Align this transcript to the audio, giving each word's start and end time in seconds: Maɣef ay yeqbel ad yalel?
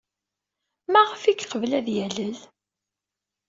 Maɣef 0.91 1.21
ay 1.23 1.35
yeqbel 1.37 1.71
ad 1.79 1.87
yalel? 1.95 2.37